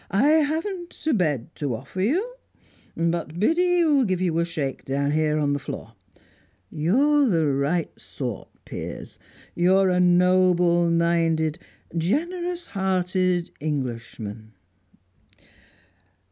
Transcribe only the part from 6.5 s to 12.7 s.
You're the right sort, Piers. You're a noble minded, generous